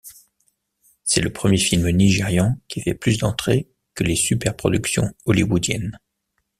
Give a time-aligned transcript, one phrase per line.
[1.03, 5.99] C'est le premier film nigérian qui fait plus d’entrées que les superproductions hollywoodiennes.